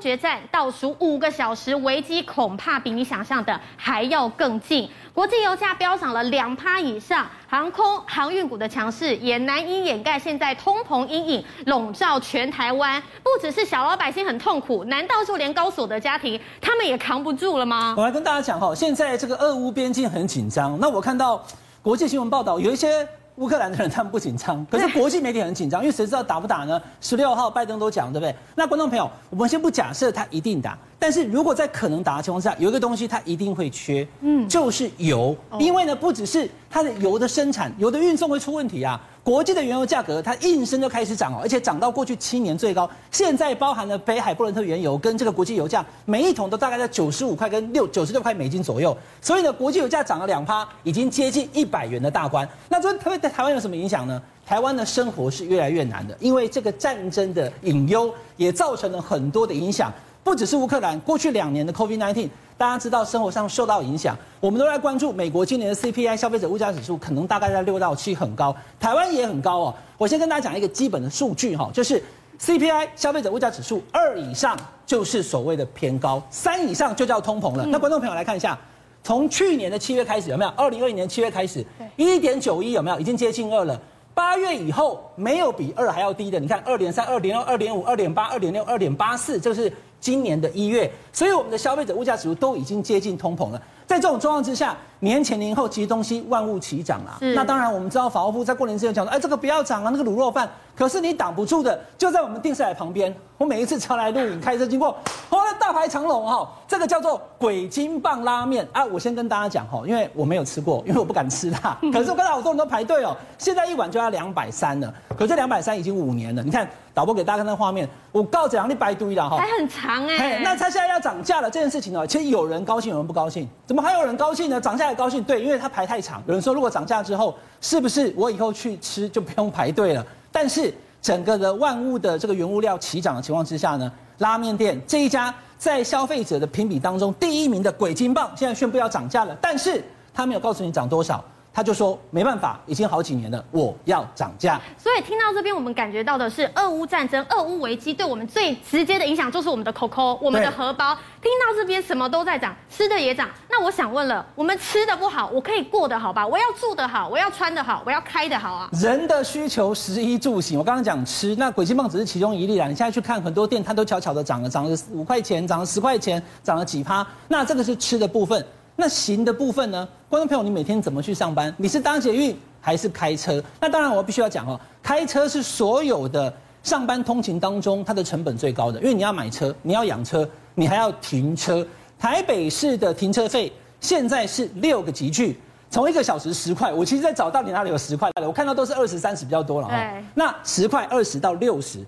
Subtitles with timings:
[0.00, 4.88] 决战倒数五个小时，危机恐怕比你想象的还要更近。
[5.12, 13.00] 国际油价飙涨了两趴以上，航空航运股的强势也难以掩盖现在通膨阴影笼罩全台湾。
[13.22, 17.94] 不只是小老百姓很痛苦，难道就连高所得家庭他们也扛不住了吗？
[17.96, 20.78] 我来跟大家讲哈，现在这个俄乌边境很紧张。
[20.80, 21.44] 那我看到
[21.82, 23.06] 国际新闻报道，有一些。
[23.40, 26.80] 乌克兰的人他们不紧张，可是国际媒体很紧张，因为谁知道打不打呢？
[27.00, 28.34] 十六号拜登都讲，对不对？
[28.54, 39.00] 那观众朋友，我们先不假设他一定打，但是如果在可能打的情况下，有一个东西他一定会缺，嗯，就是油，因为呢，不只是它的油的生产、油的运送会出问题啊。
[39.22, 42.88] 国际的原油价格，它应声就开始涨哦，而且涨到过去七年最高。
[43.10, 48.96] 现在包含了北海布伦特原油跟这个国际油价，每一桶都大概在九十五块跟六九十六块美金左右。
[49.20, 52.48] 所以呢，国际油价涨了两趴，已经接近一百元的大关。
[52.68, 54.20] 那这特别在台湾有什么影响呢？
[54.46, 59.92] 台湾的生活是越来越难的，因为这个战争的隐忧也造成了很多的影响。
[60.22, 62.28] 不只是乌克兰，过去两年的 COVID-19，
[62.60, 68.54] 大家知道生活上受到影响，我们都在关注美国今年的 CPI 消费者物价指数，可能大概在六到七，很高。
[68.78, 69.74] 台湾也很高哦。
[69.96, 72.02] 我先跟大家讲一个基本的数据哈，就是
[72.38, 77.64] CPI 消费者物价指数二以上就是所谓的偏高，三以上就叫通膨了。
[77.64, 78.58] 那观众朋友来看一下，
[79.02, 80.50] 从去年的七月开始有没有？
[80.50, 81.64] 二零二一年七月开始，
[81.96, 83.00] 一点九一有没有？
[83.00, 83.80] 已经接近二了。
[84.12, 89.72] 八月以后没有比二还要低的，你看二点三、二点六、二点五、二点八、二点六、二点八四，这是。
[90.00, 93.62] 今年的一月，所以我们的消费者物价指数都已经接近通膨了。
[93.90, 97.18] 在这种状况之下，年前年后其实东西万物齐涨啊。
[97.34, 100.48] 那当然，我们知道法务部在过年之前讲说，哎，这个不要涨啊，那个卤肉饭。
[100.76, 103.12] 可是你挡不住的，就在我们定赛旁边。
[103.36, 104.90] 我每一次常来录影，开车经过，
[105.30, 108.84] 哦，那大排长龙哈，这个叫做鬼金棒拉面啊。
[108.84, 111.78] 我先跟大家讲哈，因为我没有吃过，因为我不敢吃辣。
[111.92, 114.94] 可是我看到好多人都排队哦，现在一碗就要两百三了。
[115.10, 120.40] 可是这两百三已经五年了，你看导播给大家看那画面，我告诉你，你白堆了哈，还很长哎、欸。
[120.42, 123.48] 那他现在要涨价了这件事情呢，其实有人高兴，有人不高兴。
[123.66, 124.60] 怎么还有人高兴呢？
[124.60, 126.22] 涨价也高兴，对，因为它排太长。
[126.26, 130.04] 有人说，如果涨价之后，是不是我以后去吃就不用排队了？
[130.32, 141.24] 但是整个的万物的这个原物料齐涨的情况之下呢，拉面店这一家在消费者的评比当中第一名的鬼金棒，现在宣布要涨价了，但是他没有告诉你涨多少。
[141.52, 144.60] 他就说没办法，已经好几年了，我要涨价。
[144.78, 150.96] 所以听到这边，我们感觉到的是，俄乌战争、俄乌危机对我们最直接的影响就是我们的 COCO，我们的荷包。
[151.20, 153.28] 听到这边，什么都在涨，吃的也涨。
[153.50, 156.26] 那我想问了，我们吃的不好，我可以过得好吧？
[156.26, 158.70] 我要住得好，我要穿得好，我要开得好啊。
[158.72, 160.58] 人的需求，食衣住行。
[160.58, 162.66] 我刚刚讲吃，那鬼金棒只是其中一例啦。
[162.68, 167.06] 你现在去看很多店，它都悄悄的涨了，涨了五块钱，涨了十块钱，涨了几趴。
[167.28, 168.42] 那这个是吃的部分。
[168.80, 169.86] 那行的部分呢？
[170.08, 171.54] 观众朋友，你每天怎么去上班？
[171.58, 173.40] 你是搭捷运还是开车？
[173.60, 176.32] 那当然，我必须要讲哦，开车是所有的
[176.62, 181.64] 上班通勤当中它的成本最高的，因为你要买车，你要养车，你还要停车。
[181.98, 183.52] 台北市的停车费
[183.82, 185.38] 现在是六个级距，
[185.70, 189.74] 从一个小时十块，我其实在找到底哪里有十块的，我看到都是二十三十比较多了哈。
[189.74, 191.80] 对那十块二十到六十，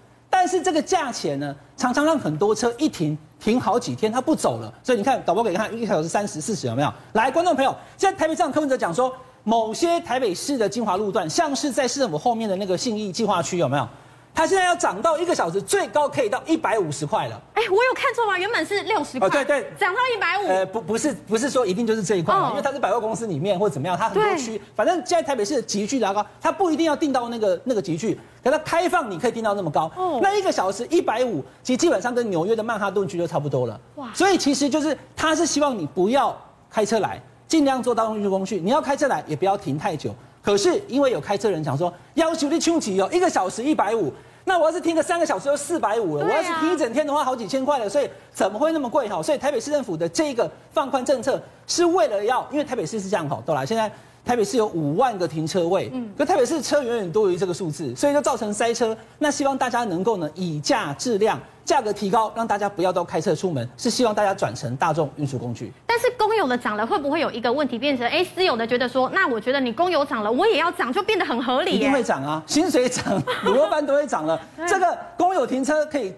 [0.42, 3.16] 但是这个价钱呢，常常让很多车一停。
[3.38, 6.92] 停好几天，它不走了，所以你看导播给你看，一个小时三十四十有没有？
[7.12, 9.14] 来，观众朋友，现在台北站柯文哲讲说，
[9.44, 13.88] 某些台北市的精华路段，像是在市政府后面的那个信义计划区有没有？
[14.34, 17.41] 它现在要涨到一个小时最高可以到一百五十块了。
[17.54, 18.38] 哎，我有看错吗？
[18.38, 19.28] 原本是六十块。
[19.28, 20.48] 哦，对对，涨到一百五。
[20.48, 29.91] 呃，不，不是，不是说一定就是这一块，因为它是百货公司里面或者怎么样，它很多区，反正现在台北市的级距拉高，它不一定要定到那个那个集聚，可它开放你可以定到那么高。
[29.97, 30.19] 哦。
[30.22, 33.78] 那一个小时一百五，其实基本上跟纽约的曼哈顿区就差不多了。
[33.97, 34.09] 哇。
[34.15, 36.34] 所以其实就是他是希望你不要
[36.71, 38.59] 开车来，尽量做大众运输工具。
[38.59, 40.15] 你要开车来，也不要停太久。
[40.42, 44.12] 可是因为有开车人讲说，要求你穷急哦，一个小时一百五。
[44.44, 49.22] 那我要是停个三个小时就四百五了，啊、我要是停一整天的话，好几千块了，所以怎么会那么贵哈？
[49.22, 53.88] 所以台北市政府的这个放宽政策是为了要，因为台北市是这样哈，对啦，现在
[54.25, 58.97] 台北市有五万个停车位，嗯，可台北市车远远多于这个数字，所以就造成塞车。
[59.20, 61.38] 那希望大家能够呢以价质量。
[61.64, 65.72] 价格提高，让大家不要都开车出门，是希望大家转成大众运输工具。
[65.86, 71.72] 但是公有的涨了，会不会有一个问题变成，哎，私有的觉得说，那我觉得你公有涨了，我也要涨，就变得很合理。
[71.72, 74.41] 一定会涨啊，薪水涨，卤肉饭都会涨了。
[74.66, 76.12] 这个公有停车可以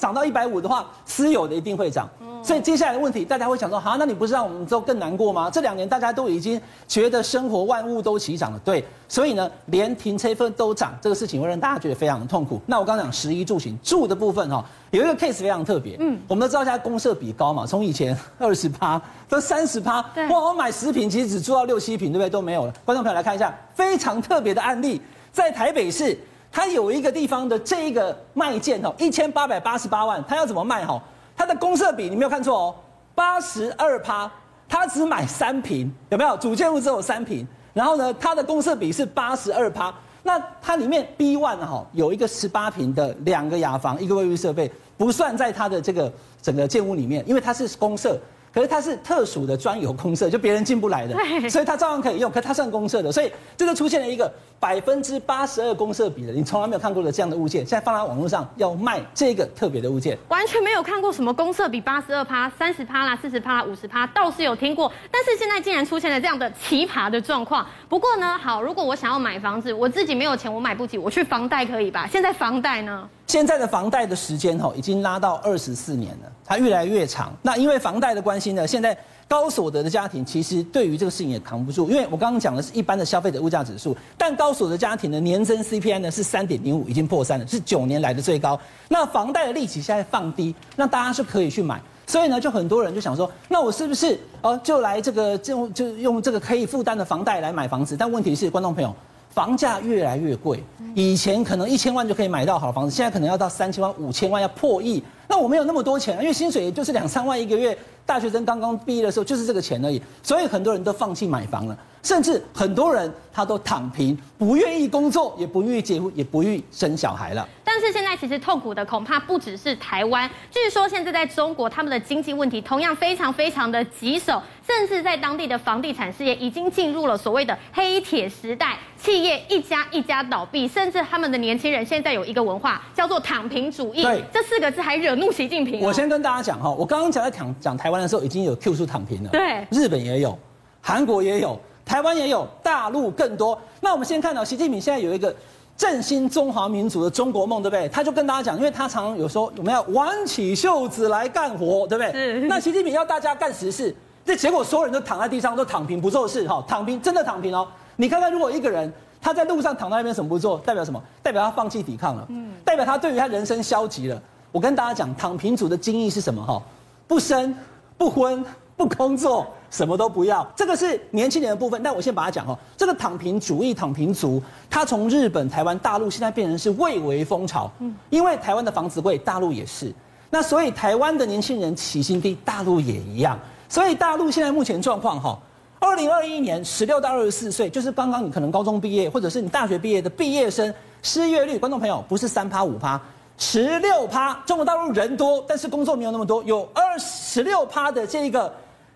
[0.00, 2.08] 涨到一百五的话，私有的一定会涨。
[2.42, 5.50] 所以接下来的问题，大家会想说，好，那你不是让我们都更难过吗？
[5.50, 6.58] 这两年大家都已经
[6.88, 12.58] 觉得生活万物都齐涨了，对，所以呢，连停车费都涨，这个事情会让大家觉得非常的痛苦。
[12.64, 20.00] 那我刚刚讲十一住行住的部分哈，有一个 case 非常特别，嗯，我们都知道现在公社比高嘛，从以前二十趴到三十趴，
[20.30, 22.30] 哇，我买十坪其实只住到六七坪，对不对？
[22.30, 22.72] 都没有了。
[22.86, 24.98] 观众朋友来看一下，非常特别的案例，
[25.30, 26.18] 在台北市，
[26.52, 31.00] 它有一个地方的这一个卖件哦，一千八百八十八万，它要怎么卖哈？
[31.36, 32.74] 它的公设比你没有看错哦，
[33.14, 34.30] 八十二趴，
[34.68, 36.36] 他只买三坪，有没有？
[36.36, 39.94] 主建物只有三坪，然后呢，它的公设比是八十二趴。
[40.22, 46.12] 那它里面 B one 哈有一个十八坪的两个雅房，一个卫浴设备，不算在它的这个
[46.42, 48.18] 整个建物里面，因为它是公设。
[48.52, 51.16] 可是它是特殊的专有公设，就别人进不来的，
[51.48, 52.30] 所以它照样可以用。
[52.30, 67.64] 可是它算公设的，所以这就出现了一个百分之八十二公设比的，你从来没有看过的这样的物件，现在放在网络上要卖这个特别的物件，完全没有看过什么公设比八十二趴、三十趴啦、四十趴啦、五十趴，倒是有听过，但是现在竟然出现了这样的奇葩的状况。
[67.88, 72.08] 不过呢，好，如果我想要买房子，我自己没有钱，我买不起，我去房贷可以吧？
[72.10, 73.08] 现在房贷呢？
[73.30, 77.32] 现在的房贷的时间哈，已经拉到二十四年了，它越来越长。
[77.42, 78.96] 那因为房贷的关系呢，现在
[79.28, 81.88] 高所得的家庭其实对于这个事情也扛不住。
[81.88, 88.58] 因为我刚刚讲的是一般的消费者物价指数，但高所得家庭的年增 CPI 呢是三点零五，已经破三了，是九年来的最高。
[88.88, 91.80] 那房贷的利息现在放低，那大家是可以去买。
[92.08, 97.96] 所以呢，就很多人就想说，那我是不是哦，就来这个就就用这个可以负担的房贷来买房子？
[97.96, 98.92] 但问题是，观众朋友。
[99.32, 100.60] 房价越来越贵，
[100.94, 105.02] 以前可能一千万就可以买到好房子，现在可能要到三千万、五千万，要破亿。
[105.28, 117.46] 那我没有那么多钱，因为薪水也就是两三万一个月，大学生刚刚毕业的时候就是这个钱而已，所以很多人都放弃买房了，甚至很多人他都躺平，不愿意工作，也不愿意结婚，也不愿意生小孩了。
[117.62, 135.80] 但是现在其实痛苦的恐怕不只是台湾，据说现在在中国，他们的经济问题同样非常非常的棘手，甚至在当地的房地产事业已经进入了所谓的黑铁时代，企业一家一家倒闭，甚至他们的年轻人现在有一个文化叫做躺平主义，对，这四个字还惹怒习近平。
[135.80, 140.36] 我先跟大家讲哈，我刚刚讲在讲讲台湾的时候，已经有 Q 出躺平了，对，日本也有，
[140.80, 141.58] 韩国也有，
[141.90, 143.60] 台湾也有，大陆更多。
[143.80, 145.34] 那我们先看到习近平现在有一个。
[145.76, 147.88] 振兴中华民族的中国梦，对不对？
[147.88, 152.12] 他就跟大家讲，因为他常常有时候我们要挽起袖子来干活，对不对？
[152.12, 152.40] 是。
[152.46, 157.66] 那习近平要大家干实事，这结果所有人都躺在地上，都躺平不做事，哈，躺平真的躺平哦。
[157.96, 158.92] 你看看，如果一个人
[159.22, 161.02] 他在路上躺在那边什么不做，代表什么？
[161.22, 164.22] 代表他放弃抵抗了，嗯，代表他对于他人生消极了。
[164.52, 166.44] 我跟大家讲，躺平族的精义是什么？
[166.44, 166.62] 哈，
[167.08, 167.56] 不生
[167.96, 168.44] 不婚。
[168.76, 171.80] 不工作，什么都不要，这个是年轻人的部分。
[171.80, 177.70] 但我先把它讲哦，这个躺平主义、躺平族，他从日本、台湾、大陆现在变成是蔚为风潮。
[177.78, 179.94] 嗯，因为台湾的房子贵，大陆也是。
[180.28, 183.38] 那所以台湾的年轻人起薪低，大陆也一样。
[183.68, 185.38] 所以大陆现在目前状况哈，
[185.78, 193.00] 二零二一年十六到二十四岁，就是刚刚你可能高中毕业或者是你大学毕业的毕业生，失业率，观众朋友不是三趴五趴，
[193.38, 194.34] 十六趴。
[194.44, 198.52] 中国大陆人多，但是工作没有那么多，有二十六趴的这个。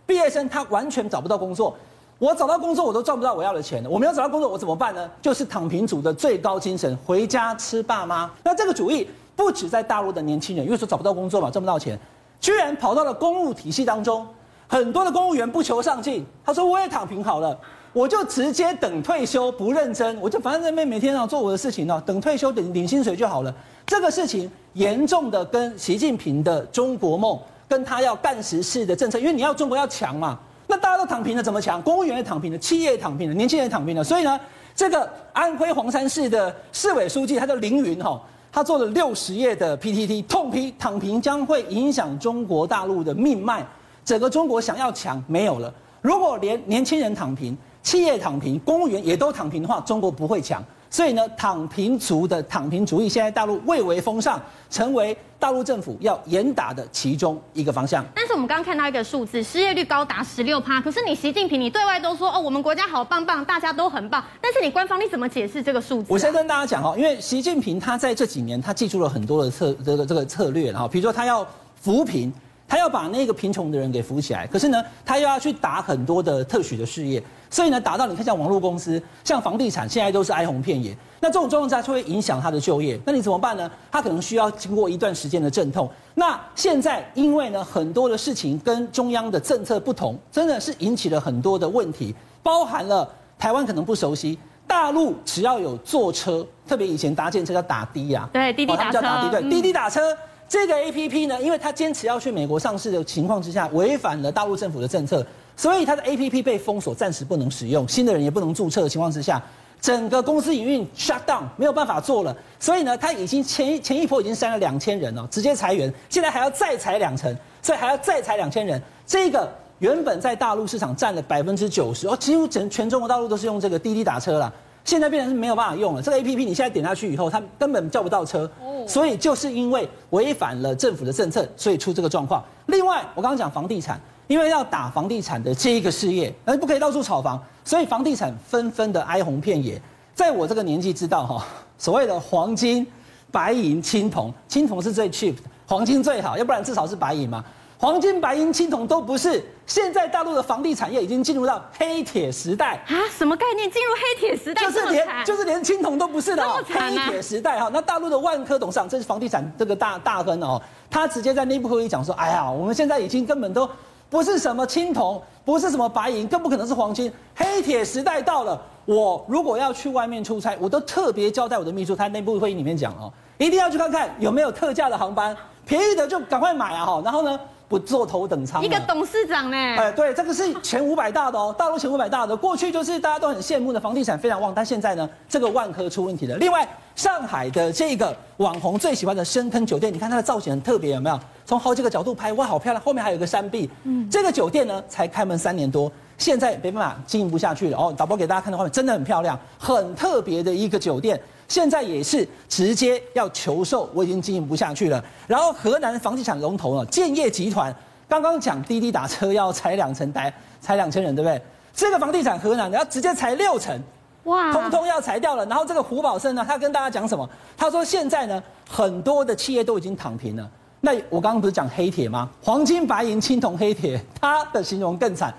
[0.07, 1.75] 毕业生他完全找不到工作，
[2.19, 5.11] 我找到工作我都赚不到我要的钱，我没有找到工作我怎么办呢？
[5.23, 8.31] 就是躺平族的最高精神，回家吃爸妈。
[8.43, 11.99] 那这个主意不止在大陆的年轻人，因为说找不到工作嘛，赚不到钱，
[12.41, 14.27] 居然跑到了公务体系当中，
[14.69, 17.59] 很多的公务员不求上进，他说我也躺平好了，
[17.93, 23.55] 我就直接等退休，不认真，我就反正在那边每天啊做我的事情呢，等退休等领薪水就好了。
[23.87, 27.39] 这个事情严重的跟习近平的中国梦。
[27.69, 31.81] 跟他要干实事的政策，因为你要中国要强嘛，那大家都躺平了，怎么强？
[31.83, 34.05] 公务员也躺平了，企业也躺平了，年轻人也躺平了。
[34.05, 34.39] 所以呢，
[34.75, 38.21] 这个安徽黄山市的市委书记他叫凌云哈，
[38.53, 43.67] 他做了六十页的 PTT，痛批躺平将会影响中国大陆的命脉，
[44.05, 45.73] 整个中国想要强没有了。
[46.01, 50.63] 如果连年轻人躺平，企业躺平，公务员也都躺平的话，中国不会强。
[50.95, 58.07] 所以呢，躺平族的躺平主义现在大陆蔚为风尚，成为大陆政府要严打的其中一个方向。
[58.15, 60.81] 但是我们刚刚看到一个数字，失业率高达十六趴。
[60.81, 64.25] 可是你习近平，你对外都说哦，我们国家好棒棒，大家都很棒。
[64.41, 66.11] 但是你官方你怎么解释这个数字啊？
[66.11, 72.33] 我先跟大家讲哈，因为习近平他在这几年他记住了很多的策这个这个策略，然后比如说他要扶贫。
[72.67, 77.23] 他要把那个贫穷的人给扶起来，可是呢，他又要去打很多的特许的事业，
[77.55, 80.93] 所以呢，打到你看像网络公司、像房地产，现在都是哀鸿遍野。
[81.21, 83.71] 那这种状况下就会影响他的就业，那你怎么办呢？
[83.93, 85.89] 他可能需要经过一段时间的阵痛。
[86.17, 93.09] 那现在因为呢，很多的事情跟中央的政策不同，真的是引起了很多的问题，包含了
[93.39, 100.01] 台湾可能不熟悉，大陆只要有坐车，特别以前搭建车叫打的呀，对，滴滴打车，哦、打的，对，滴滴打车。
[100.49, 105.25] 这个 A P P 呢，因为它坚持要去美国上市的情况之下，违反了大陆政府的政策，
[105.57, 109.43] 所以它的 A P P 被封锁，暂时不能使用，新的人也不能注册的情况之下，
[109.81, 112.37] 整个公司营运 shut down，没有办法做了。
[112.59, 118.81] 所以呢，他已经前一前一波已经删了两千人了，直接裁员，现在还要再裁两成，所以还要再裁两千人。
[119.07, 124.53] 这个原本在大陆市场占了百分之九十，哦，几乎整全中国大陆都是用这个滴滴打车了。
[124.85, 126.03] 现在变成是没有办法用了。
[126.03, 128.51] 这个 APP 你现在点下去以后，它根本叫不到车。
[128.87, 132.45] 所以就是因为违反了政府的政策，所以出这个状况。
[132.67, 139.81] 另外，我刚刚讲房地产，因为要打房地产的这一个事业，而不可以到处炒房，所以房地产纷纷的哀鸿遍野。
[140.15, 141.45] 在我这个年纪知道哈，
[141.77, 142.87] 所谓的黄金、
[143.31, 147.45] 白银、青铜，青铜是最 cheap 的，黄金最好，要不然至少是白银嘛。
[147.77, 149.45] 黄金、白银、青铜都不是。
[149.67, 152.95] 现在大陆的房地产业已经进入到黑铁时代啊？
[153.11, 153.71] 什么概念？
[153.71, 154.63] 进入黑铁时代？
[154.63, 157.69] 就是连就是连青铜都不是的、哦、黑铁时代哈。
[157.73, 163.69] 那大陆的万科董事长，这是房地产这个大大亨哦，他直接在内部会议讲说：“哎呀，我们现在已经根本都
[164.15, 167.13] 不是什么青铜，不是什么白银，更不可能是黄金。
[167.35, 176.87] 黑铁时代到了，我如果要去外面出差，我都特别交代我的秘书，他内部会议里面讲哦，一定要去看看有没有特价的航班。”便宜的就赶快买啊！
[176.87, 177.41] 哈，然后呢，
[177.75, 178.65] 不坐头等舱。
[178.65, 179.57] 一个董事长呢？
[179.57, 182.37] 哎，对，这个是前五百大的哦，大陆前五百大的。
[182.37, 186.37] 过去就是大家都很羡慕的房地产非常旺，但现在呢，这个万科出问题了。
[186.37, 191.19] 另外，上海的这个网红最喜欢的深坑酒店，你看它的造型很特别，有没有？
[191.45, 192.81] 从好几个角度拍，哇，好漂亮！
[192.81, 193.69] 后面还有个山壁。
[193.83, 197.77] 嗯，这个酒店呢，才开门三年多，现在没办法经营不下去了。
[197.77, 201.21] 哦，导播给大家看的画面真的很漂亮，很特别的一个酒店。
[201.47, 205.05] 现在也是直接要求售，我已经经营不下去了。
[205.27, 207.75] 然后河南房地产龙头呢，建业集团
[208.09, 211.41] 刚刚讲滴滴打车要裁两层，裁裁两千人，对不对？
[211.75, 213.79] 这个房地产河南的要直接裁六成，
[214.25, 215.45] 哇，通通要裁掉了。
[215.47, 217.29] 然后这个胡宝生呢，他跟大家讲什么？
[217.57, 220.51] 他说现在呢，很多的企业都已经躺平了。
[220.81, 222.31] 那我刚刚不是讲黑铁吗？
[222.43, 225.35] 黄金、白银、青铜、黑铁，他的形容更惨。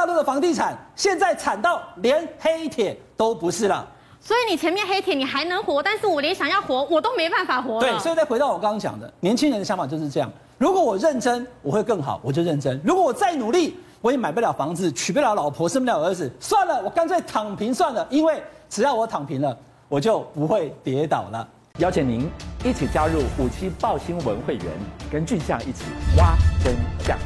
[0.00, 3.86] 大陆的房地产现在惨到连黑铁都不是了。
[4.18, 7.78] 所以你前面黑铁你还能活，但是我连想要活我都没办法活。
[7.80, 10.32] 对，所以再回到我刚刚讲的，年轻人的想法就是这样。
[10.56, 18.06] 如果我认真，我会更好，我就认真；如果我再努力，我也买不了房子，娶不了老婆，生不了儿子，算了，我干脆躺平算了。
[18.08, 19.54] 因为只要我躺平了，
[19.86, 21.46] 我就不会跌倒了。
[21.76, 22.26] 邀请您
[22.64, 24.64] 一起加入五七报新闻会员，
[25.12, 25.84] 跟俊相一起
[26.16, 27.18] 挖真相。